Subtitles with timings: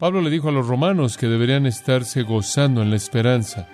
[0.00, 3.68] Pablo le dijo a los romanos que deberían estarse gozando en la esperanza.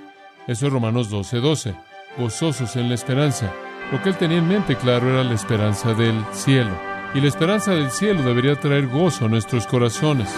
[0.48, 1.40] Eso es Romanos 12:12.
[1.40, 1.74] 12.
[2.18, 3.54] Gozosos en la esperanza.
[3.92, 6.76] Lo que él tenía en mente, claro, era la esperanza del cielo.
[7.14, 10.28] Y la esperanza del cielo debería traer gozo a nuestros corazones.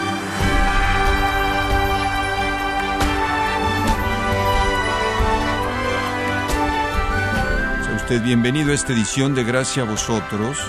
[7.83, 10.59] Sea usted bienvenido a esta edición de Gracia a vosotros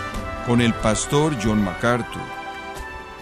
[0.47, 2.40] con el pastor John MacArthur.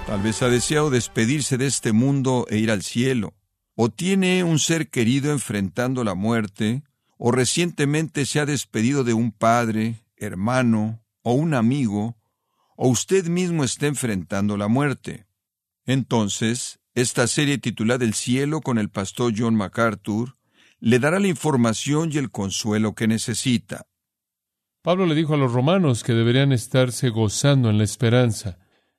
[0.09, 3.35] Tal vez ha deseado despedirse de este mundo e ir al cielo,
[3.75, 6.83] o tiene un ser querido enfrentando la muerte,
[7.19, 12.17] o recientemente se ha despedido de un padre, hermano o un amigo,
[12.75, 15.27] o usted mismo está enfrentando la muerte.
[15.85, 20.37] Entonces, esta serie titulada El cielo con el pastor John MacArthur
[20.81, 23.87] le dará la información y el consuelo que necesita.
[24.81, 28.57] Pablo le dijo a los romanos que deberían estarse gozando en la esperanza.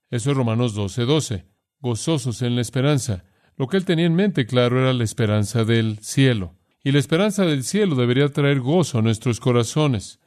[0.09, 1.05] Eso es Romanos 12:12.
[1.05, 1.45] 12.
[1.81, 3.23] Gozosos en la esperanza.
[3.55, 6.55] Lo que él tenía en mente, claro, era la esperanza del cielo.
[6.83, 10.19] Y la esperanza del cielo debería traer gozo a nuestros corazones.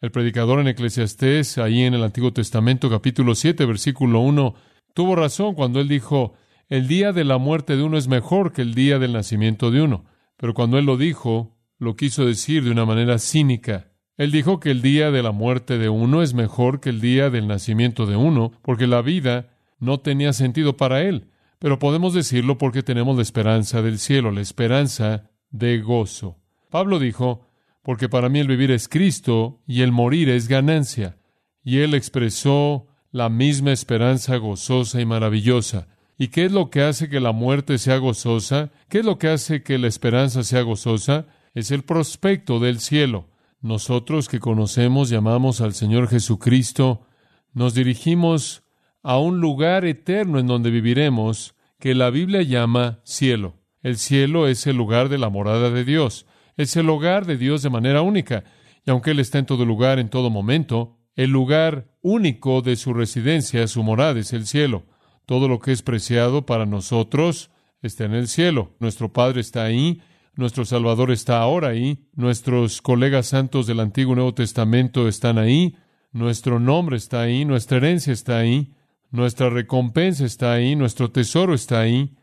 [0.00, 4.54] El predicador en Eclesiastés, ahí en el Antiguo Testamento, capítulo 7, versículo 1,
[4.94, 6.34] tuvo razón cuando él dijo,
[6.68, 9.82] el día de la muerte de uno es mejor que el día del nacimiento de
[9.82, 10.04] uno.
[10.36, 13.92] Pero cuando él lo dijo, lo quiso decir de una manera cínica.
[14.16, 17.28] Él dijo que el día de la muerte de uno es mejor que el día
[17.28, 21.28] del nacimiento de uno, porque la vida no tenía sentido para él.
[21.58, 26.38] Pero podemos decirlo porque tenemos la esperanza del cielo, la esperanza de gozo.
[26.70, 27.46] Pablo dijo,
[27.82, 31.18] porque para mí el vivir es Cristo y el morir es ganancia.
[31.62, 35.88] Y él expresó la misma esperanza gozosa y maravillosa.
[36.18, 38.70] ¿Y qué es lo que hace que la muerte sea gozosa?
[38.88, 41.26] ¿Qué es lo que hace que la esperanza sea gozosa?
[41.54, 43.28] Es el prospecto del cielo.
[43.66, 47.04] Nosotros que conocemos, llamamos al Señor Jesucristo,
[47.52, 48.62] nos dirigimos
[49.02, 53.56] a un lugar eterno en donde viviremos, que la Biblia llama cielo.
[53.82, 57.62] El cielo es el lugar de la morada de Dios, es el hogar de Dios
[57.62, 58.44] de manera única,
[58.84, 62.94] y aunque Él está en todo lugar, en todo momento, el lugar único de su
[62.94, 64.84] residencia, su morada, es el cielo.
[65.26, 67.50] Todo lo que es preciado para nosotros
[67.82, 68.76] está en el cielo.
[68.78, 70.02] Nuestro Padre está ahí,
[70.36, 75.76] nuestro Salvador está ahora ahí, nuestros colegas santos del Antiguo y Nuevo Testamento están ahí,
[76.12, 78.74] nuestro nombre está ahí, nuestra herencia está ahí,
[79.10, 82.16] nuestra recompensa está ahí, nuestro tesoro está ahí,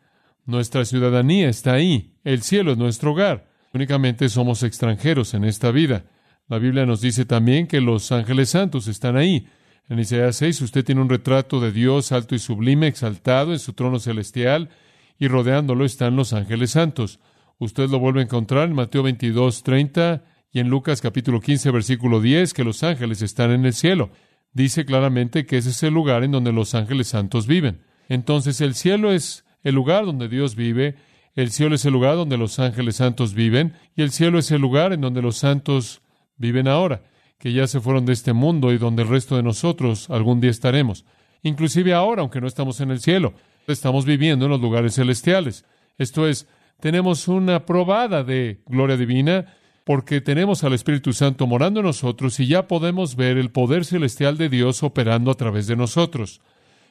[0.45, 3.51] nuestra ciudadanía está ahí, el cielo es nuestro hogar.
[3.73, 6.05] Únicamente somos extranjeros en esta vida.
[6.47, 9.47] La Biblia nos dice también que los ángeles santos están ahí.
[9.89, 13.73] En Isaías 6 usted tiene un retrato de Dios alto y sublime, exaltado en su
[13.73, 14.69] trono celestial,
[15.17, 17.19] y rodeándolo están los ángeles santos.
[17.63, 22.19] Usted lo vuelve a encontrar en Mateo 22, 30 y en Lucas capítulo 15, versículo
[22.19, 24.09] 10, que los ángeles están en el cielo.
[24.51, 27.79] Dice claramente que ese es el lugar en donde los ángeles santos viven.
[28.09, 30.95] Entonces el cielo es el lugar donde Dios vive,
[31.35, 34.59] el cielo es el lugar donde los ángeles santos viven, y el cielo es el
[34.59, 36.01] lugar en donde los santos
[36.35, 37.03] viven ahora,
[37.39, 40.51] que ya se fueron de este mundo y donde el resto de nosotros algún día
[40.51, 41.05] estaremos.
[41.43, 43.35] Inclusive ahora, aunque no estamos en el cielo,
[43.67, 45.63] estamos viviendo en los lugares celestiales.
[45.97, 46.45] Esto es,
[46.83, 49.45] tenemos una probada de gloria divina
[49.85, 54.37] porque tenemos al Espíritu Santo morando en nosotros y ya podemos ver el poder celestial
[54.37, 56.41] de Dios operando a través de nosotros.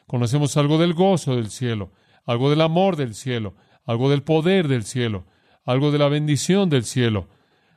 [0.07, 1.93] Conocemos algo del gozo del cielo,
[2.25, 3.53] algo del amor del cielo,
[3.85, 5.27] algo del poder del cielo,
[5.67, 7.29] algo de la bendición del cielo,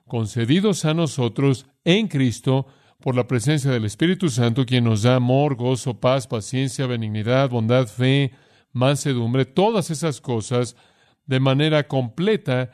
[0.07, 2.65] concedidos a nosotros en Cristo
[3.01, 7.87] por la presencia del Espíritu Santo, quien nos da amor, gozo, paz, paciencia, benignidad, bondad,
[7.87, 8.31] fe,
[8.71, 10.77] mansedumbre, todas esas cosas
[11.25, 12.71] de manera completa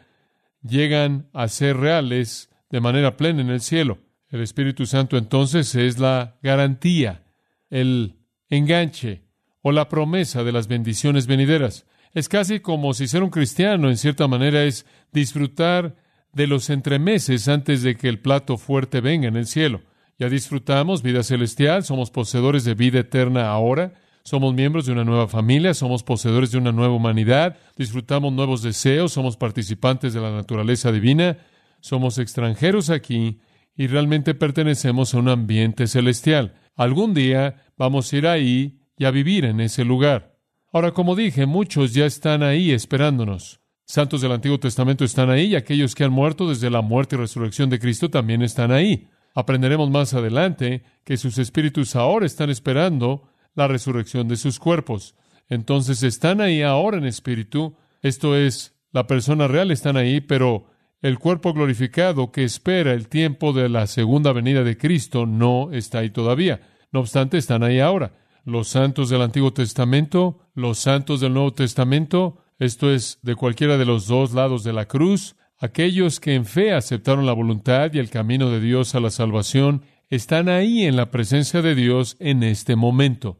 [0.61, 3.99] llegan a ser reales de manera plena en el cielo.
[4.29, 7.23] El Espíritu Santo entonces es la garantía,
[7.69, 8.15] el
[8.49, 9.23] enganche
[9.61, 11.85] o la promesa de las bendiciones venideras.
[12.13, 15.95] Es casi como si ser un cristiano, en cierta manera, es disfrutar
[16.33, 19.81] de los entremeses antes de que el plato fuerte venga en el cielo.
[20.17, 23.93] Ya disfrutamos vida celestial, somos poseedores de vida eterna ahora,
[24.23, 29.11] somos miembros de una nueva familia, somos poseedores de una nueva humanidad, disfrutamos nuevos deseos,
[29.11, 31.37] somos participantes de la naturaleza divina,
[31.79, 33.39] somos extranjeros aquí
[33.75, 36.53] y realmente pertenecemos a un ambiente celestial.
[36.75, 40.37] Algún día vamos a ir ahí y a vivir en ese lugar.
[40.71, 43.59] Ahora, como dije, muchos ya están ahí esperándonos.
[43.85, 47.19] Santos del Antiguo Testamento están ahí y aquellos que han muerto desde la muerte y
[47.19, 49.09] resurrección de Cristo también están ahí.
[49.33, 55.15] Aprenderemos más adelante que sus espíritus ahora están esperando la resurrección de sus cuerpos.
[55.49, 60.65] Entonces están ahí ahora en espíritu, esto es, la persona real están ahí, pero
[61.01, 65.99] el cuerpo glorificado que espera el tiempo de la segunda venida de Cristo no está
[65.99, 66.61] ahí todavía.
[66.91, 68.13] No obstante, están ahí ahora.
[68.43, 73.85] los santos del Antiguo Testamento, los santos del Nuevo Testamento, esto es, de cualquiera de
[73.85, 78.09] los dos lados de la cruz, aquellos que en fe aceptaron la voluntad y el
[78.09, 82.75] camino de Dios a la salvación, están ahí en la presencia de Dios en este
[82.75, 83.39] momento.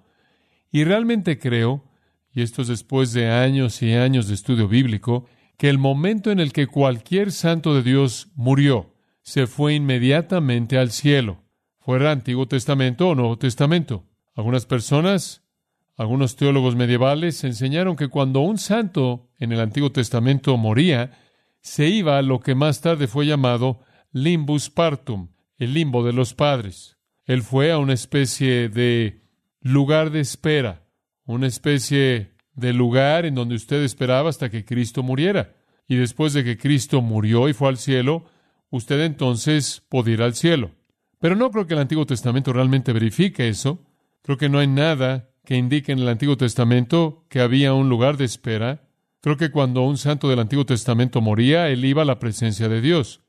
[0.71, 1.83] Y realmente creo,
[2.33, 5.25] y esto es después de años y años de estudio bíblico,
[5.57, 10.91] que el momento en el que cualquier santo de Dios murió, se fue inmediatamente al
[10.91, 11.44] cielo,
[11.77, 14.06] fuera Antiguo Testamento o Nuevo Testamento.
[14.33, 15.44] Algunas personas,
[15.97, 21.19] algunos teólogos medievales enseñaron que cuando un santo en el Antiguo Testamento moría,
[21.59, 23.81] se iba a lo que más tarde fue llamado
[24.13, 25.27] limbus partum,
[25.62, 26.98] el limbo de los padres.
[27.24, 29.22] Él fue a una especie de
[29.62, 30.88] lugar de espera,
[31.24, 35.54] una especie de lugar en donde usted esperaba hasta que Cristo muriera.
[35.88, 38.25] Y después de que Cristo murió y fue al cielo,
[38.72, 40.72] usted entonces podía ir al cielo.
[41.19, 43.86] Pero no creo que el Antiguo Testamento realmente verifique eso.
[44.24, 48.18] Creo que no hay nada que indique en el Antiguo Testamento que había un lugar
[48.18, 48.90] de espera.
[49.19, 52.81] Creo que cuando un santo del Antiguo Testamento moría, él iba a la presencia de
[52.81, 53.22] Dios.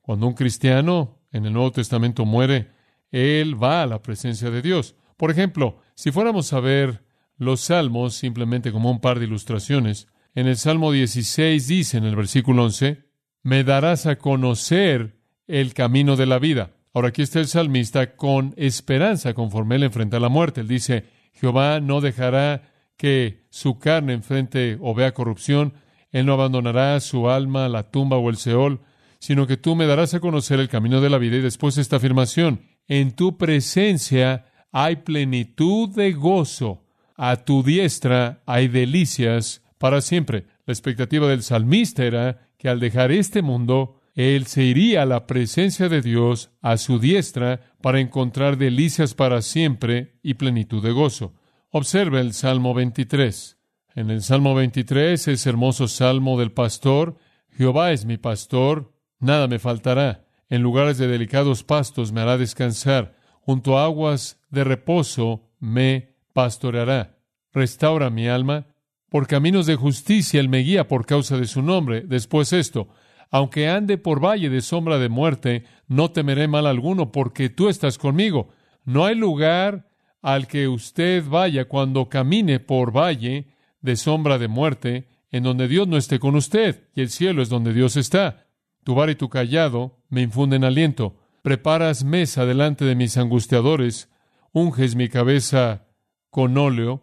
[0.00, 2.70] Cuando un cristiano en el Nuevo Testamento muere,
[3.10, 4.94] él va a la presencia de Dios.
[5.16, 7.04] Por ejemplo, si fuéramos a ver
[7.38, 12.16] los salmos simplemente como un par de ilustraciones, en el Salmo 16 dice en el
[12.16, 13.04] versículo 11,
[13.42, 15.16] me darás a conocer
[15.46, 16.72] el camino de la vida.
[16.92, 20.62] Ahora aquí está el salmista con esperanza conforme él enfrenta la muerte.
[20.62, 25.74] Él dice, Jehová no dejará que su carne enfrente o vea corrupción,
[26.10, 28.80] él no abandonará su alma, la tumba o el Seol,
[29.18, 31.36] sino que tú me darás a conocer el camino de la vida.
[31.36, 36.84] Y después esta afirmación, en tu presencia hay plenitud de gozo,
[37.16, 40.46] a tu diestra hay delicias para siempre.
[40.66, 45.26] La expectativa del salmista era que al dejar este mundo, él se iría a la
[45.26, 51.34] presencia de Dios a su diestra para encontrar delicias para siempre y plenitud de gozo.
[51.70, 53.58] Observe el Salmo 23.
[53.94, 57.16] En el Salmo 23, ese hermoso salmo del pastor,
[57.50, 60.24] Jehová es mi pastor, nada me faltará.
[60.48, 67.18] En lugares de delicados pastos me hará descansar, junto a aguas de reposo me pastoreará.
[67.52, 68.66] Restaura mi alma,
[69.08, 72.02] por caminos de justicia él me guía por causa de su nombre.
[72.02, 72.88] Después esto,
[73.30, 77.98] aunque ande por valle de sombra de muerte, no temeré mal alguno, porque tú estás
[77.98, 78.48] conmigo.
[78.84, 79.88] No hay lugar
[80.22, 83.48] al que usted vaya cuando camine por valle
[83.80, 87.48] de sombra de muerte, en donde Dios no esté con usted, y el cielo es
[87.48, 88.45] donde Dios está.
[88.86, 91.16] Tu bar y tu callado me infunden aliento.
[91.42, 94.08] Preparas mesa delante de mis angustiadores,
[94.52, 95.88] unges mi cabeza
[96.30, 97.02] con óleo,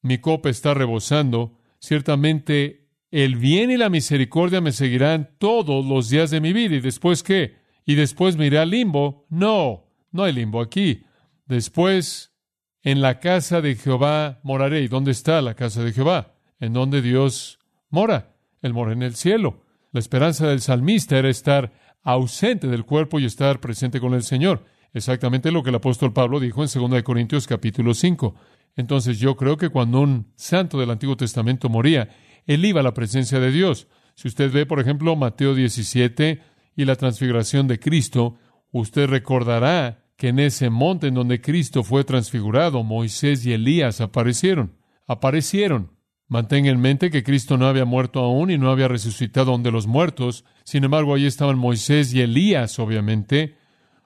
[0.00, 6.30] mi copa está rebosando, ciertamente el bien y la misericordia me seguirán todos los días
[6.30, 6.76] de mi vida.
[6.76, 7.58] ¿Y después qué?
[7.84, 9.26] ¿Y después me iré al limbo?
[9.28, 11.04] No, no hay limbo aquí.
[11.44, 12.32] Después,
[12.80, 14.80] en la casa de Jehová moraré.
[14.80, 16.34] ¿Y dónde está la casa de Jehová?
[16.60, 17.58] En donde Dios
[17.90, 18.36] mora.
[18.62, 19.66] Él mora en el cielo.
[19.92, 21.72] La esperanza del salmista era estar
[22.02, 24.64] ausente del cuerpo y estar presente con el Señor.
[24.92, 28.34] Exactamente lo que el apóstol Pablo dijo en 2 Corintios capítulo 5.
[28.76, 32.08] Entonces yo creo que cuando un santo del Antiguo Testamento moría,
[32.46, 33.88] él iba a la presencia de Dios.
[34.14, 36.40] Si usted ve, por ejemplo, Mateo 17
[36.76, 38.36] y la transfiguración de Cristo,
[38.70, 44.76] usted recordará que en ese monte en donde Cristo fue transfigurado, Moisés y Elías aparecieron.
[45.06, 45.90] Aparecieron.
[46.30, 49.72] Mantenga en mente que Cristo no había muerto aún y no había resucitado aún de
[49.72, 50.44] los muertos.
[50.62, 53.56] Sin embargo, allí estaban Moisés y Elías, obviamente,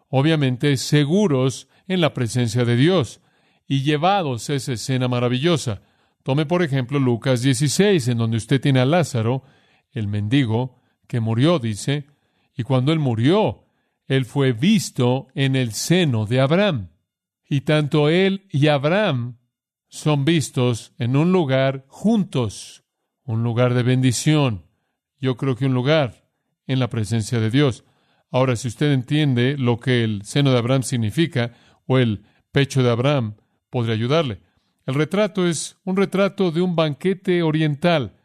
[0.09, 3.21] obviamente seguros en la presencia de Dios
[3.69, 5.83] y llevados a esa escena maravillosa.
[6.23, 9.43] Tome, por ejemplo, Lucas 16, en donde usted tiene a Lázaro,
[9.93, 12.07] el mendigo, que murió, dice,
[12.57, 13.67] y cuando él murió,
[14.07, 16.89] él fue visto en el seno de Abraham.
[17.47, 19.37] Y tanto él y Abraham
[19.95, 22.83] son vistos en un lugar juntos,
[23.23, 24.67] un lugar de bendición.
[25.21, 26.29] Yo creo que un lugar
[26.67, 27.85] en la presencia de Dios.
[28.33, 31.53] Ahora, si usted entiende lo que el seno de Abraham significa,
[31.87, 33.37] o el pecho de Abraham,
[33.71, 34.41] podría ayudarle.
[34.85, 38.17] El retrato es un retrato de un banquete oriental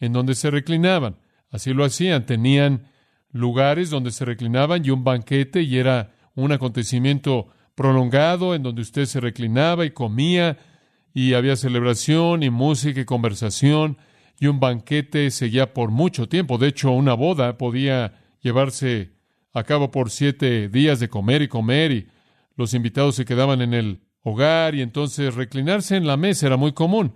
[0.00, 1.18] en donde se reclinaban.
[1.50, 2.24] Así lo hacían.
[2.24, 2.86] Tenían
[3.32, 9.04] lugares donde se reclinaban y un banquete y era un acontecimiento prolongado en donde usted
[9.04, 10.56] se reclinaba y comía
[11.18, 13.98] y había celebración y música y conversación
[14.38, 16.58] y un banquete seguía por mucho tiempo.
[16.58, 19.10] De hecho, una boda podía llevarse
[19.52, 22.08] a cabo por siete días de comer y comer y
[22.54, 26.70] los invitados se quedaban en el hogar y entonces reclinarse en la mesa era muy
[26.70, 27.14] común.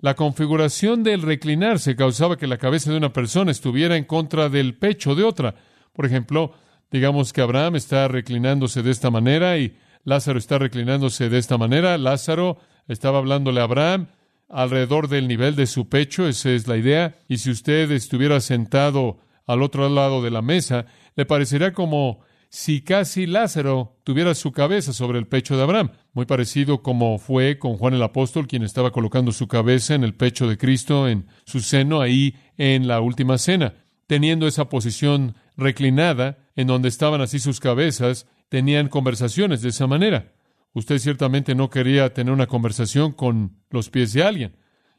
[0.00, 4.76] La configuración del reclinarse causaba que la cabeza de una persona estuviera en contra del
[4.76, 5.54] pecho de otra.
[5.92, 6.52] Por ejemplo,
[6.90, 11.96] digamos que Abraham está reclinándose de esta manera y Lázaro está reclinándose de esta manera.
[11.96, 12.58] Lázaro
[12.88, 14.08] Estaba hablándole a Abraham
[14.48, 19.18] alrededor del nivel de su pecho, esa es la idea, y si usted estuviera sentado
[19.46, 24.92] al otro lado de la mesa, le parecería como si casi Lázaro tuviera su cabeza
[24.92, 28.92] sobre el pecho de Abraham, muy parecido como fue con Juan el apóstol, quien estaba
[28.92, 33.38] colocando su cabeza en el pecho de Cristo, en su seno, ahí en la última
[33.38, 33.74] cena,
[34.06, 40.35] teniendo esa posición reclinada, en donde estaban así sus cabezas, tenían conversaciones de esa manera.
[40.76, 44.56] Usted ciertamente no quería tener una conversación con los pies de alguien.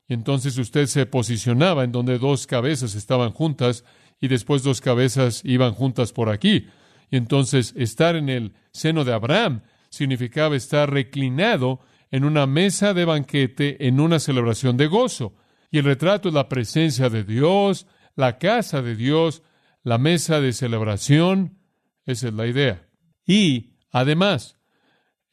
[0.08, 3.86] Y entonces usted se posicionaba en donde dos cabezas estaban juntas
[4.20, 6.66] y después dos cabezas iban juntas por aquí.
[7.12, 11.80] Y entonces estar en el seno de Abraham significaba estar reclinado
[12.10, 15.36] en una mesa de banquete en una celebración de gozo.
[15.70, 19.44] Y el retrato es la presencia de Dios, la casa de Dios,
[19.84, 21.60] la mesa de celebración.
[22.08, 22.88] Esa es la idea.
[23.28, 24.57] Y, además,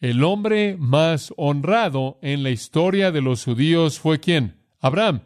[0.04, 4.60] el hombre más honrado en la historia de los judíos fue quién?
[4.82, 5.22] Abraham.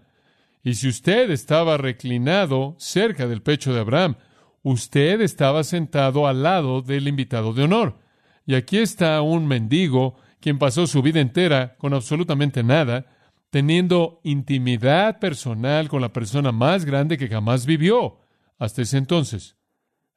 [0.62, 4.14] Y si usted estaba reclinado cerca del pecho de Abraham,
[4.62, 7.98] usted estaba sentado al lado del invitado de honor.
[8.46, 13.06] Y aquí está un mendigo quien pasó su vida entera con absolutamente nada,
[13.50, 18.20] teniendo intimidad personal con la persona más grande que jamás vivió
[18.58, 19.56] hasta ese entonces,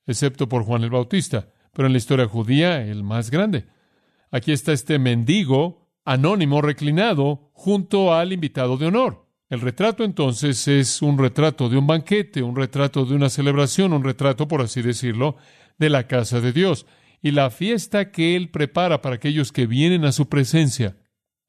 [0.06, 3.66] excepto por Juan el Bautista, pero en la historia judía el más grande.
[4.32, 9.28] Aquí está este mendigo anónimo reclinado junto al invitado de honor.
[9.50, 14.04] El retrato entonces es un retrato de un banquete, un retrato de una celebración, un
[14.04, 15.36] retrato, por así decirlo,
[15.78, 16.86] de la casa de Dios
[17.22, 20.96] y la fiesta que Él prepara para aquellos que vienen a su presencia.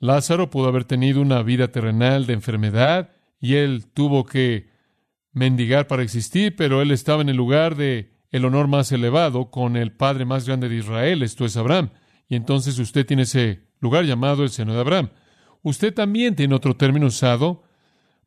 [0.01, 4.69] Lázaro pudo haber tenido una vida terrenal de enfermedad y él tuvo que
[5.33, 9.77] mendigar para existir, pero él estaba en el lugar de el honor más elevado con
[9.77, 11.91] el padre más grande de Israel, esto es Abraham.
[12.33, 15.11] Y entonces usted tiene ese lugar llamado el seno de Abraham.
[15.61, 17.63] Usted también tiene otro término usado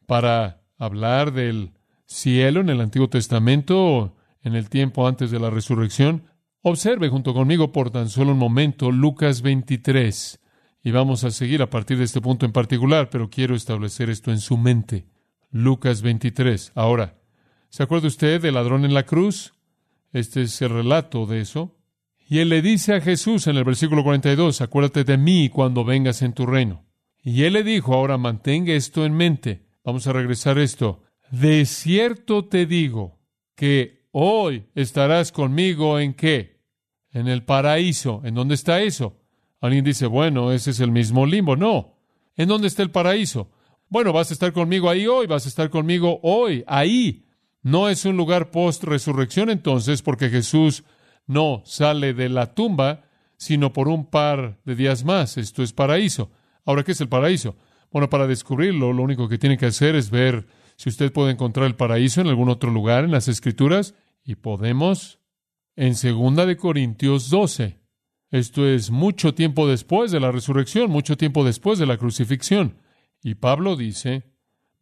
[0.05, 1.74] para hablar del
[2.05, 6.25] cielo en el Antiguo Testamento, en el tiempo antes de la resurrección.
[6.62, 10.39] Observe junto conmigo por tan solo un momento Lucas 23.
[10.83, 14.29] Y vamos a seguir a partir de este punto en particular, pero quiero establecer esto
[14.29, 15.07] en su mente.
[15.50, 16.74] Lucas 23.
[16.75, 17.17] Ahora,
[17.69, 19.55] ¿se acuerda usted del ladrón en la cruz?
[20.13, 21.75] Este es el relato de eso.
[22.27, 26.22] Y él le dice a Jesús en el versículo 42, acuérdate de mí cuando vengas
[26.24, 26.86] en tu reino.
[27.22, 29.65] Y él le dijo, ahora mantenga esto en mente.
[29.84, 31.03] Vamos a regresar a esto.
[31.32, 33.20] De cierto te digo
[33.55, 36.62] que hoy estarás conmigo en qué?
[37.12, 38.22] En el paraíso.
[38.24, 39.22] ¿En dónde está eso?
[39.62, 41.55] Alguien dice, bueno, ese es el mismo limbo.
[41.55, 41.98] No.
[42.36, 43.51] ¿En dónde está el paraíso?
[43.88, 47.25] Bueno, vas a estar conmigo ahí hoy, vas a estar conmigo hoy, ahí.
[47.62, 50.84] No es un lugar post-resurrección entonces, porque Jesús
[51.27, 53.03] no sale de la tumba,
[53.38, 55.38] sino por un par de días más.
[55.38, 56.32] Esto es paraíso.
[56.65, 57.55] Ahora, ¿qué es el paraíso?
[57.91, 61.67] Bueno, para descubrirlo, lo único que tiene que hacer es ver si usted puede encontrar
[61.67, 63.96] el paraíso en algún otro lugar en las Escrituras.
[64.24, 65.20] Y podemos
[65.75, 67.79] en Segunda de Corintios 12.
[68.32, 72.77] Esto es mucho tiempo después de la resurrección, mucho tiempo después de la crucifixión.
[73.22, 74.35] Y Pablo dice,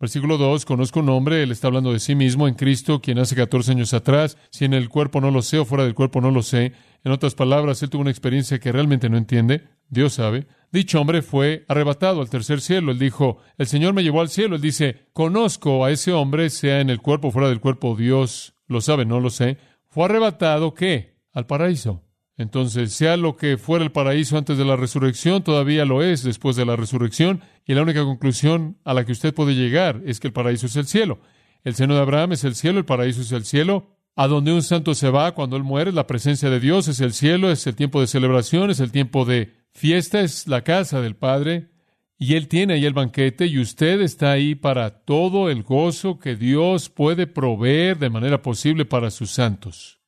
[0.04, 3.38] Versículo 2, conozco un hombre, él está hablando de sí mismo en Cristo, quien hace
[3.38, 6.30] 14 años atrás, si en el cuerpo no lo sé o fuera del cuerpo no
[6.30, 6.74] lo sé.
[7.06, 10.46] En otras palabras, él tuvo una experiencia que realmente no entiende, Dios sabe.
[10.74, 12.92] Dicho hombre fue arrebatado al tercer cielo.
[12.92, 14.58] Él dijo, el Señor me llevó al cielo.
[14.58, 18.56] Él dice, conozco a ese hombre, sea en el cuerpo o fuera del cuerpo, Dios
[18.68, 19.58] lo sabe, no lo sé.
[19.88, 21.16] Fue arrebatado, ¿qué?
[21.32, 22.03] Al paraíso.
[22.38, 26.56] Entonces, sea lo que fuera el paraíso antes de la resurrección, todavía lo es después
[26.56, 30.28] de la resurrección, y la única conclusión a la que usted puede llegar es que
[30.28, 31.20] el paraíso es el cielo.
[31.64, 33.90] El seno de Abraham es el cielo, el paraíso es el cielo.
[34.16, 37.14] A donde un santo se va cuando él muere, la presencia de Dios es el
[37.14, 41.16] cielo, es el tiempo de celebración, es el tiempo de fiesta, es la casa del
[41.16, 41.70] Padre.
[42.18, 46.36] Y Él tiene ahí el banquete y usted está ahí para todo el gozo que
[46.36, 50.00] Dios puede proveer de manera posible para sus santos.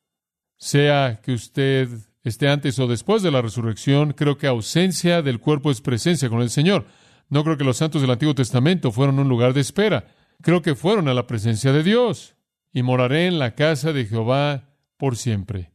[0.57, 1.89] Sea que usted
[2.25, 6.41] esté antes o después de la resurrección, creo que ausencia del cuerpo es presencia con
[6.41, 6.85] el Señor.
[7.29, 10.07] No creo que los santos del Antiguo Testamento fueron un lugar de espera.
[10.41, 12.35] Creo que fueron a la presencia de Dios.
[12.73, 15.71] Y moraré en la casa de Jehová por siempre.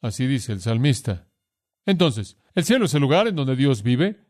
[0.00, 1.28] Así dice el salmista.
[1.86, 4.20] Entonces, el cielo es el lugar en donde Dios vive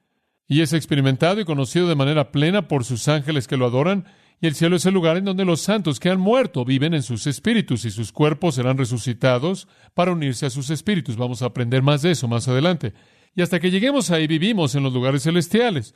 [0.47, 4.07] y es experimentado y conocido de manera plena por sus ángeles que lo adoran
[4.41, 7.03] y el cielo es el lugar en donde los santos que han muerto viven en
[7.03, 11.17] sus espíritus y sus cuerpos serán resucitados para unirse a sus espíritus.
[11.17, 12.93] Vamos a aprender más de eso más adelante.
[13.35, 15.95] Y hasta que lleguemos ahí vivimos en los lugares celestiales,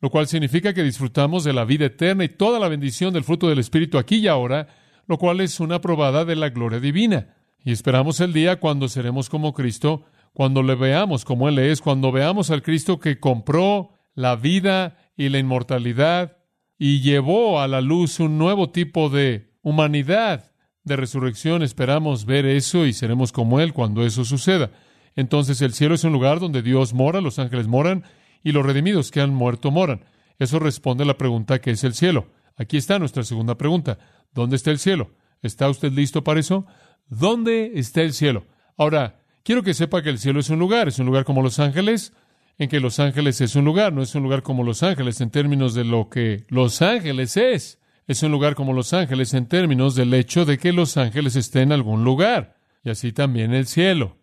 [0.00, 3.48] lo cual significa que disfrutamos de la vida eterna y toda la bendición del fruto
[3.48, 4.68] del Espíritu aquí y ahora,
[5.06, 7.34] lo cual es una probada de la gloria divina.
[7.64, 12.12] Y esperamos el día cuando seremos como Cristo, cuando le veamos como Él es, cuando
[12.12, 16.39] veamos al Cristo que compró la vida y la inmortalidad
[16.82, 20.50] y llevó a la luz un nuevo tipo de humanidad
[20.82, 21.62] de resurrección.
[21.62, 24.70] Esperamos ver eso y seremos como Él cuando eso suceda.
[25.14, 28.04] Entonces el cielo es un lugar donde Dios mora, los ángeles moran
[28.42, 30.06] y los redimidos que han muerto moran.
[30.38, 32.28] Eso responde a la pregunta que es el cielo.
[32.56, 33.98] Aquí está nuestra segunda pregunta.
[34.32, 35.10] ¿Dónde está el cielo?
[35.42, 36.64] ¿Está usted listo para eso?
[37.08, 38.46] ¿Dónde está el cielo?
[38.78, 41.58] Ahora, quiero que sepa que el cielo es un lugar, es un lugar como los
[41.58, 42.14] ángeles,
[42.60, 45.30] en que Los Ángeles es un lugar, no es un lugar como Los Ángeles en
[45.30, 47.80] términos de lo que Los Ángeles es.
[48.06, 51.62] Es un lugar como Los Ángeles en términos del hecho de que Los Ángeles esté
[51.62, 54.18] en algún lugar, y así también el cielo.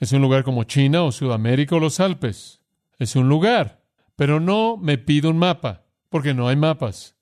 [0.00, 2.60] Es un lugar como China o Sudamérica o los Alpes.
[2.98, 3.84] Es un lugar,
[4.16, 7.14] pero no me pido un mapa, porque no hay mapas.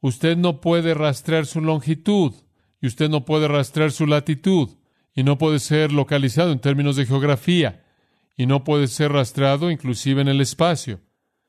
[0.00, 2.32] Usted no puede rastrear su longitud,
[2.80, 4.70] y usted no puede rastrear su latitud,
[5.14, 7.84] y no puede ser localizado en términos de geografía
[8.38, 11.00] y no puede ser rastreado inclusive en el espacio.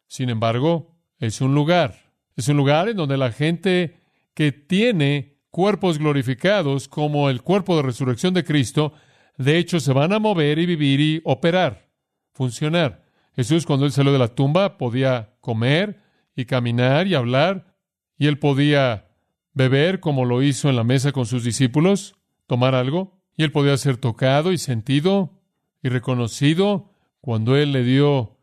[0.08, 2.12] Sin embargo, es un lugar.
[2.36, 4.02] Es un lugar en donde la gente
[4.34, 8.94] que tiene cuerpos glorificados como el cuerpo de resurrección de Cristo,
[9.38, 11.92] de hecho se van a mover y vivir y operar,
[12.34, 13.06] funcionar.
[13.36, 16.02] Jesús cuando él salió de la tumba podía comer
[16.36, 17.76] y caminar y hablar,
[18.18, 19.12] y él podía
[19.54, 22.16] beber como lo hizo en la mesa con sus discípulos,
[22.48, 25.39] tomar algo, y él podía ser tocado y sentido
[25.82, 28.38] y reconocido cuando Él le dio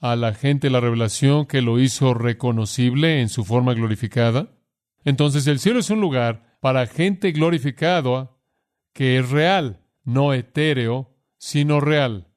[0.00, 4.48] a la gente la revelación que lo hizo reconocible en su forma glorificada.
[5.04, 8.30] Entonces el cielo es un lugar para gente glorificada
[8.92, 12.28] que es real, no etéreo, sino real.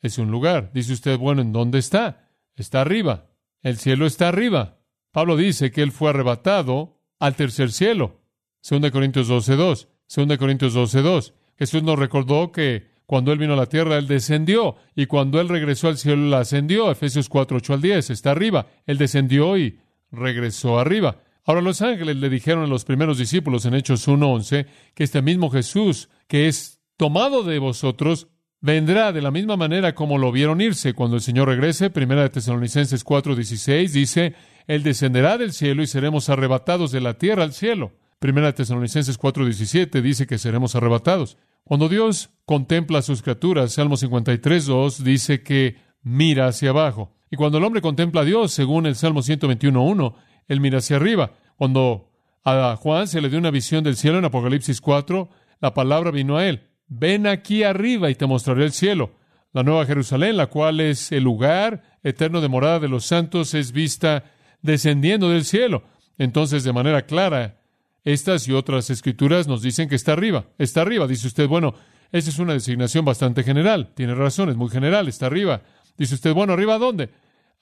[0.00, 0.70] Es un lugar.
[0.74, 2.30] Dice usted, bueno, ¿en dónde está?
[2.56, 3.30] Está arriba.
[3.62, 4.78] El cielo está arriba.
[5.12, 8.20] Pablo dice que él fue arrebatado al tercer cielo.
[8.68, 9.88] 2 Corintios 12.2.
[10.14, 11.32] 2 Corintios 12.2.
[11.56, 14.76] Jesús nos recordó que cuando Él vino a la tierra, Él descendió.
[14.94, 16.90] Y cuando Él regresó al cielo, Él ascendió.
[16.90, 18.10] Efesios 4, 8 al 10.
[18.10, 18.66] Está arriba.
[18.86, 19.78] Él descendió y
[20.10, 21.18] regresó arriba.
[21.44, 25.50] Ahora los ángeles le dijeron a los primeros discípulos en Hechos 1.11 que este mismo
[25.50, 28.28] Jesús, que es tomado de vosotros,
[28.62, 30.94] vendrá de la misma manera como lo vieron irse.
[30.94, 34.34] Cuando el Señor regrese, primera de Tesalonicenses 4.16 dice,
[34.66, 37.92] Él descenderá del cielo y seremos arrebatados de la tierra al cielo.
[38.18, 41.36] Primera de Tesalonicenses 4.17 dice que seremos arrebatados.
[41.64, 47.16] Cuando Dios contempla a sus criaturas, Salmo 53, 2 dice que mira hacia abajo.
[47.30, 50.14] Y cuando el hombre contempla a Dios, según el Salmo 121,
[50.46, 51.32] él mira hacia arriba.
[51.56, 52.10] Cuando
[52.44, 55.28] a Juan se le dio una visión del cielo en Apocalipsis 4,
[55.60, 56.68] la palabra vino a él.
[56.86, 59.12] Ven aquí arriba y te mostraré el cielo.
[59.52, 63.72] La nueva Jerusalén, la cual es el lugar eterno de morada de los santos, es
[63.72, 64.24] vista
[64.60, 65.84] descendiendo del cielo.
[66.18, 67.62] Entonces, de manera clara,
[68.04, 70.46] estas y otras escrituras nos dicen que está arriba.
[70.58, 71.06] Está arriba.
[71.06, 71.74] Dice usted, bueno,
[72.12, 73.92] esa es una designación bastante general.
[73.94, 75.08] Tiene razón, es muy general.
[75.08, 75.62] Está arriba.
[75.96, 77.10] Dice usted, bueno, ¿arriba dónde?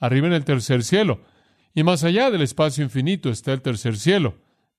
[0.01, 1.21] Arriba en el tercer cielo.
[1.75, 4.35] Y más allá del espacio infinito está el tercer cielo.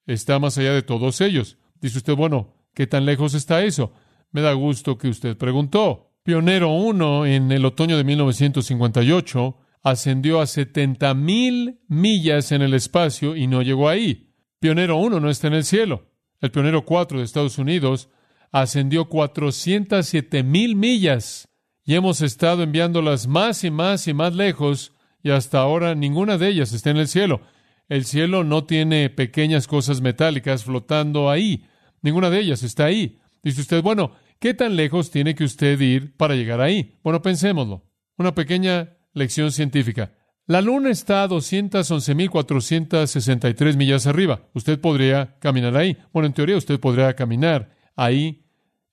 [0.06, 1.58] Está más allá de todos ellos.
[1.80, 3.94] Dice usted, bueno, ¿qué tan lejos está eso?
[4.32, 6.12] Me da gusto que usted preguntó.
[6.24, 13.36] Pionero 1 en el otoño de 1958 ascendió a 70 mil millas en el espacio
[13.36, 14.33] y no llegó ahí.
[14.64, 16.08] Pionero 1 no está en el cielo.
[16.40, 18.08] El pionero 4 de Estados Unidos
[18.50, 21.50] ascendió 407 mil millas
[21.84, 26.48] y hemos estado enviándolas más y más y más lejos y hasta ahora ninguna de
[26.48, 27.42] ellas está en el cielo.
[27.90, 31.66] El cielo no tiene pequeñas cosas metálicas flotando ahí.
[32.02, 33.20] Ninguna de ellas está ahí.
[33.44, 36.98] Dice usted, bueno, ¿qué tan lejos tiene que usted ir para llegar ahí?
[37.04, 37.84] Bueno, pensémoslo.
[38.18, 40.14] Una pequeña lección científica.
[40.46, 44.42] La Luna está a 211.463 millas arriba.
[44.54, 45.98] Usted podría caminar ahí.
[46.12, 48.44] Bueno, en teoría usted podría caminar ahí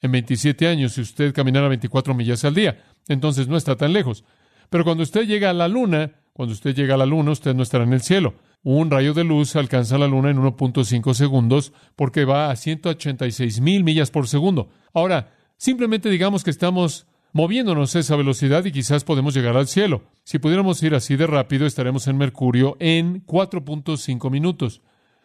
[0.00, 2.84] en 27 años si usted caminara 24 millas al día.
[3.08, 4.22] Entonces no está tan lejos.
[4.68, 7.64] Pero cuando usted llega a la Luna, cuando usted llega a la Luna, usted no
[7.64, 8.34] estará en el cielo.
[8.62, 13.82] Un rayo de luz alcanza la Luna en 1.5 segundos porque va a 186 mil
[13.82, 14.68] millas por segundo.
[14.94, 20.02] Ahora, simplemente digamos que estamos moviéndonos esa velocidad y quizás podemos llegar al cielo.
[20.24, 24.82] Si pudiéramos ir así de rápido, estaremos en Mercurio en 4.5 minutos.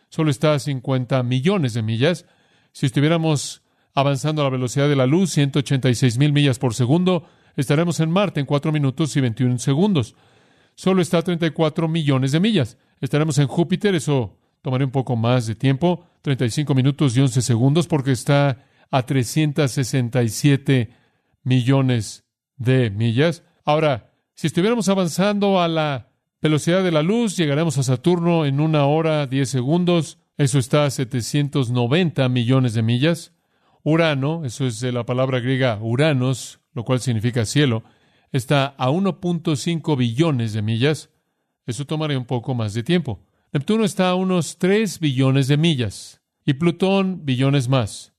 [0.09, 2.25] Solo está a 50 millones de millas.
[2.71, 3.63] Si estuviéramos
[3.93, 8.39] avanzando a la velocidad de la luz, 186 mil millas por segundo, estaremos en Marte
[8.39, 10.15] en 4 minutos y 21 segundos.
[10.75, 12.77] Solo está a 34 millones de millas.
[13.01, 17.87] Estaremos en Júpiter, eso tomaría un poco más de tiempo, 35 minutos y 11 segundos,
[17.87, 21.04] porque está a 367 millones
[21.45, 23.43] de millas.
[23.63, 28.85] Ahora, si estuviéramos avanzando a la velocidad de la luz, llegaremos a Saturno en una
[28.85, 30.19] hora, diez segundos.
[30.37, 33.33] Eso está a 790 millones de millas.
[33.83, 37.83] Urano, eso es de la palabra griega Uranos, lo cual significa cielo,
[38.31, 41.11] está a 1.5 billones de millas.
[41.65, 43.23] Eso tomaría un poco más de tiempo.
[43.53, 48.13] Neptuno está a unos 3 billones de millas y Plutón billones más.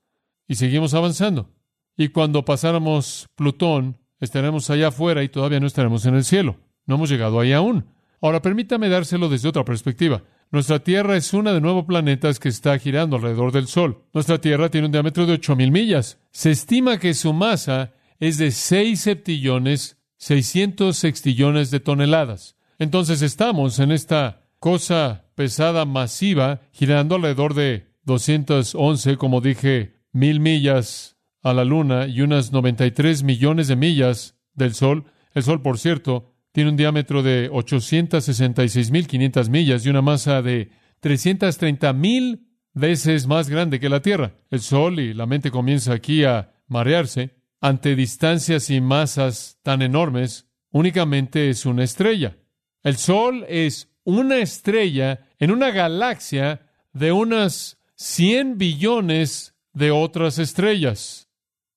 [0.48, 1.55] Y seguimos avanzando.
[1.96, 6.56] Y cuando pasáramos Plutón, estaremos allá afuera y todavía no estaremos en el cielo.
[6.86, 7.86] No hemos llegado ahí aún.
[8.20, 10.22] Ahora permítame dárselo desde otra perspectiva.
[10.50, 14.04] Nuestra Tierra es una de nueve planetas que está girando alrededor del Sol.
[14.12, 16.18] Nuestra Tierra tiene un diámetro de ocho mil millas.
[16.30, 22.56] Se estima que su masa es de seis septillones, 600 sextillones de toneladas.
[22.78, 31.15] Entonces estamos en esta cosa pesada masiva girando alrededor de 211, como dije, mil millas
[31.46, 35.04] a la Luna y unas 93 millones de millas del Sol.
[35.32, 42.40] El Sol, por cierto, tiene un diámetro de 866.500 millas y una masa de 330.000
[42.72, 44.34] veces más grande que la Tierra.
[44.50, 50.48] El Sol y la mente comienza aquí a marearse ante distancias y masas tan enormes.
[50.72, 52.36] Únicamente es una estrella.
[52.82, 61.25] El Sol es una estrella en una galaxia de unas 100 billones de otras estrellas,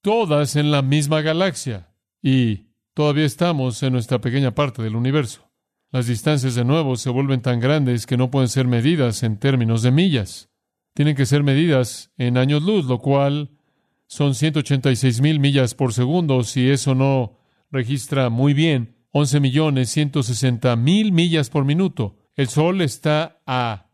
[0.02, 1.90] todas en la misma galaxia.
[2.22, 5.50] Y Todavía estamos en nuestra pequeña parte del universo.
[5.90, 9.84] Las distancias de nuevo se vuelven tan grandes que no pueden ser medidas en términos
[9.84, 10.50] de millas.
[10.94, 13.52] Tienen que ser medidas en años luz, lo cual
[14.08, 16.44] son 186 mil millas por segundo.
[16.44, 17.38] Si eso no
[17.72, 22.18] registra muy bien, 11 millones 160 mil millas por minuto.
[22.36, 23.88] El Sol está a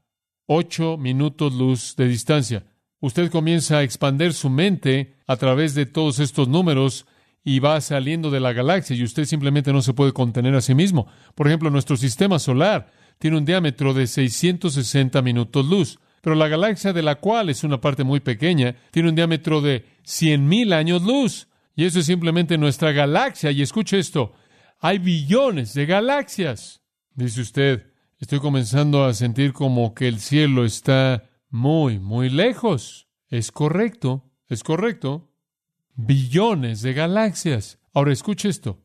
[0.48, 2.66] 8 minutos luz de distancia.
[3.00, 7.06] Usted comienza a expander su mente a través de todos estos números
[7.44, 10.74] y va saliendo de la galaxia y usted simplemente no se puede contener a sí
[10.74, 11.08] mismo.
[11.36, 16.92] Por ejemplo, nuestro sistema solar tiene un diámetro de 660 minutos luz, pero la galaxia
[16.92, 21.48] de la cual es una parte muy pequeña tiene un diámetro de 100.000 años luz.
[21.76, 23.52] Y eso es simplemente nuestra galaxia.
[23.52, 24.34] Y escuche esto,
[24.80, 26.82] hay billones de galaxias.
[27.14, 33.08] Dice usted, estoy comenzando a sentir como que el cielo está muy, muy lejos.
[33.30, 35.32] Es correcto, es correcto
[35.96, 37.80] billones de galaxias.
[37.94, 38.84] Ahora escuche esto.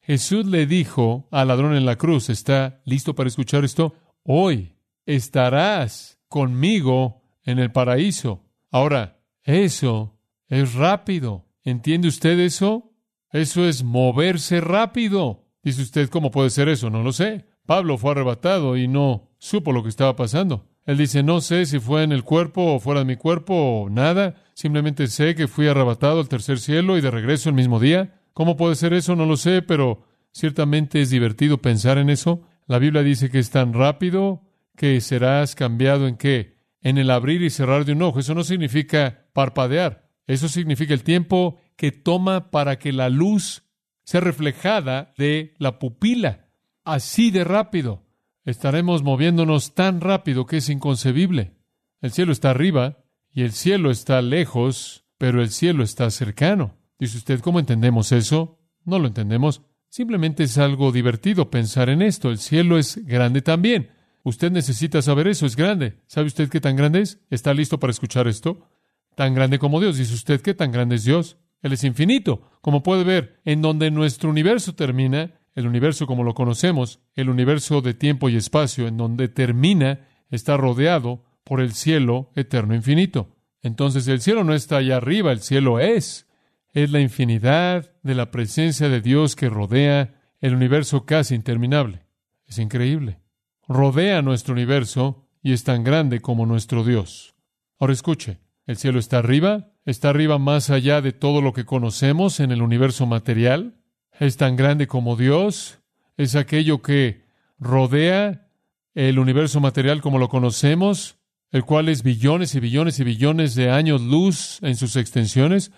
[0.00, 3.94] Jesús le dijo al ladrón en la cruz, ¿está listo para escuchar esto?
[4.22, 8.44] Hoy estarás conmigo en el paraíso.
[8.70, 11.46] Ahora, eso es rápido.
[11.62, 12.92] ¿Entiende usted eso?
[13.30, 15.46] Eso es moverse rápido.
[15.62, 16.90] Dice usted, ¿cómo puede ser eso?
[16.90, 17.46] No lo sé.
[17.66, 20.68] Pablo fue arrebatado y no supo lo que estaba pasando.
[20.86, 23.90] Él dice, no sé si fue en el cuerpo o fuera de mi cuerpo o
[23.90, 28.20] nada, simplemente sé que fui arrebatado al tercer cielo y de regreso el mismo día.
[28.34, 29.16] ¿Cómo puede ser eso?
[29.16, 32.42] No lo sé, pero ciertamente es divertido pensar en eso.
[32.66, 34.42] La Biblia dice que es tan rápido
[34.76, 36.58] que serás cambiado en qué?
[36.82, 38.20] En el abrir y cerrar de un ojo.
[38.20, 40.10] Eso no significa parpadear.
[40.26, 43.64] Eso significa el tiempo que toma para que la luz
[44.04, 46.48] sea reflejada de la pupila.
[46.84, 48.03] Así de rápido
[48.44, 51.52] estaremos moviéndonos tan rápido que es inconcebible.
[52.00, 56.76] El cielo está arriba y el cielo está lejos, pero el cielo está cercano.
[56.98, 58.60] Dice usted, ¿cómo entendemos eso?
[58.84, 59.62] No lo entendemos.
[59.88, 62.30] Simplemente es algo divertido pensar en esto.
[62.30, 63.90] El cielo es grande también.
[64.22, 66.00] Usted necesita saber eso, es grande.
[66.06, 67.20] ¿Sabe usted qué tan grande es?
[67.30, 68.68] ¿Está listo para escuchar esto?
[69.14, 69.98] Tan grande como Dios.
[69.98, 71.36] Dice usted, ¿qué tan grande es Dios?
[71.62, 72.50] Él es infinito.
[72.60, 77.80] Como puede ver, en donde nuestro universo termina, el universo como lo conocemos, el universo
[77.80, 83.36] de tiempo y espacio, en donde termina, está rodeado por el cielo eterno infinito.
[83.62, 86.26] Entonces el cielo no está allá arriba, el cielo es.
[86.72, 92.04] Es la infinidad de la presencia de Dios que rodea el universo casi interminable.
[92.46, 93.20] Es increíble.
[93.68, 97.34] Rodea nuestro universo y es tan grande como nuestro Dios.
[97.78, 102.40] Ahora escuche, el cielo está arriba, está arriba más allá de todo lo que conocemos
[102.40, 103.76] en el universo material,
[104.18, 105.80] es tan grande como Dios,
[106.16, 107.24] es aquello que
[107.58, 108.48] rodea
[108.94, 111.18] el universo material como lo conocemos,
[111.50, 115.72] el cual es billones y billones y billones de años luz en sus extensiones,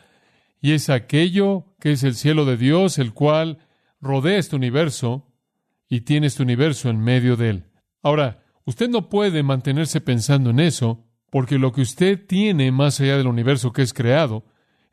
[0.60, 3.58] y es aquello que es el cielo de Dios, el cual
[4.00, 5.26] rodea este universo
[5.88, 7.64] y tiene este universo en medio de él.
[8.02, 13.16] Ahora, usted no puede mantenerse pensando en eso, porque lo que usted tiene más allá
[13.16, 14.44] del universo que es creado,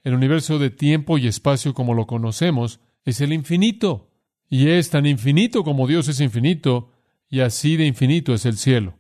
[0.04, 4.10] el universo de tiempo y espacio como lo conocemos, es el infinito.
[4.50, 6.92] Y es tan infinito como Dios es infinito,
[7.30, 8.98] y así de infinito es el cielo.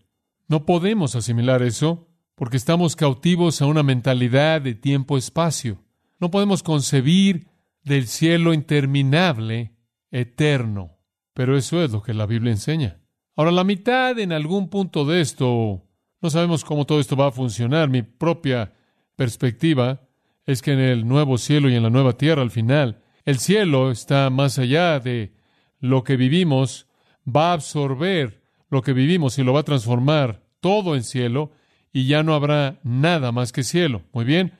[0.47, 5.83] No podemos asimilar eso porque estamos cautivos a una mentalidad de tiempo-espacio.
[6.19, 7.47] No podemos concebir
[7.83, 9.75] del cielo interminable,
[10.09, 10.97] eterno.
[11.33, 13.01] Pero eso es lo que la Biblia enseña.
[13.35, 15.83] Ahora, la mitad en algún punto de esto,
[16.21, 17.89] no sabemos cómo todo esto va a funcionar.
[17.89, 18.73] Mi propia
[19.15, 20.07] perspectiva
[20.45, 23.91] es que en el nuevo cielo y en la nueva tierra, al final, el cielo
[23.91, 25.33] está más allá de
[25.79, 26.87] lo que vivimos,
[27.27, 31.51] va a absorber lo que vivimos y lo va a transformar todo en cielo
[31.91, 34.01] y ya no habrá nada más que cielo.
[34.11, 34.53] Muy bien.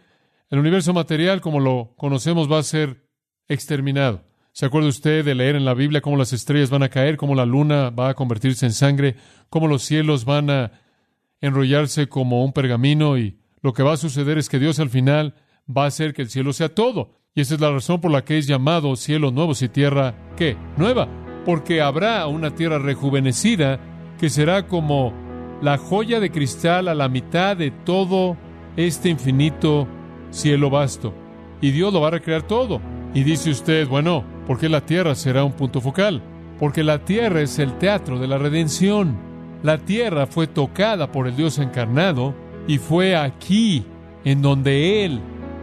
[0.49, 3.07] El universo material, como lo conocemos, va a ser
[3.47, 4.23] exterminado.
[4.51, 7.33] ¿Se acuerda usted de leer en la Biblia cómo las estrellas van a caer, cómo
[7.33, 9.15] la luna va a convertirse en sangre,
[9.49, 10.71] cómo los cielos van a
[11.41, 15.35] enrollarse como un pergamino y lo que va a suceder es que Dios al final
[15.67, 17.22] va a hacer que el cielo sea todo.
[17.35, 20.55] Y esa es la razón por la que es llamado cielo nuevo y tierra, ¿qué?
[20.77, 21.07] Nueva.
[21.47, 23.79] Porque habrá una tierra rejuvenecida
[24.19, 25.11] que será como
[25.59, 28.37] la joya de cristal a la mitad de todo
[28.77, 29.87] este infinito
[30.29, 31.11] cielo vasto.
[31.59, 32.79] Y Dios lo va a recrear todo.
[33.15, 36.21] Y dice usted, bueno, ¿por qué la tierra será un punto focal?
[36.59, 39.17] Porque la tierra es el teatro de la redención.
[39.63, 42.35] La tierra fue tocada por el Dios encarnado
[42.67, 43.83] y fue aquí
[44.23, 45.19] en donde Él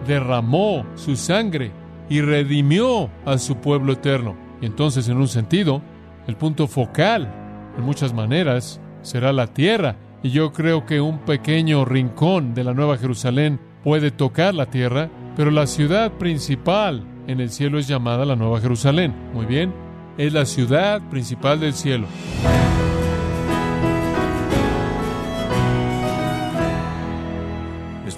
[0.07, 1.73] derramó su sangre
[2.09, 4.37] y redimió a su pueblo eterno.
[4.61, 5.83] Y entonces, en un sentido,
[6.27, 7.33] el punto focal,
[7.77, 9.97] en muchas maneras, será la tierra.
[10.23, 15.09] Y yo creo que un pequeño rincón de la Nueva Jerusalén puede tocar la tierra,
[15.37, 19.15] pero la ciudad principal en el cielo es llamada la Nueva Jerusalén.
[19.33, 19.73] Muy bien,
[20.19, 22.07] es la ciudad principal del cielo.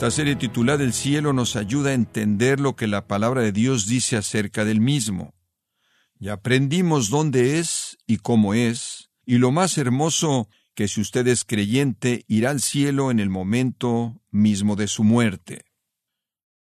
[0.03, 3.87] Esta serie titulada El cielo nos ayuda a entender lo que la palabra de Dios
[3.87, 5.33] dice acerca del mismo.
[6.19, 11.45] Ya aprendimos dónde es y cómo es, y lo más hermoso que si usted es
[11.45, 15.67] creyente irá al cielo en el momento mismo de su muerte.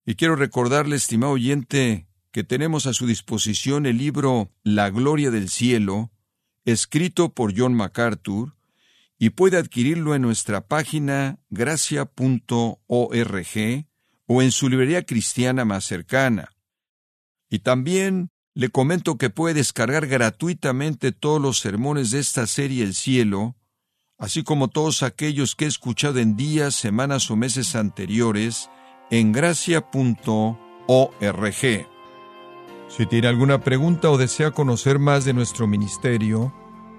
[0.04, 5.50] Y quiero recordarle, estimado oyente, que tenemos a su disposición el libro La Gloria del
[5.50, 6.12] Cielo,
[6.66, 8.57] escrito por John MacArthur,
[9.20, 12.78] y puede adquirirlo en nuestra página gracia.org
[14.28, 16.52] o en su librería cristiana más cercana.
[17.50, 22.94] Y también le comento que puede descargar gratuitamente todos los sermones de esta serie El
[22.94, 23.56] Cielo,
[24.18, 28.70] así como todos aquellos que he escuchado en días, semanas o meses anteriores
[29.10, 29.88] en gracia.org.
[32.90, 36.54] Si tiene alguna pregunta o desea conocer más de nuestro ministerio,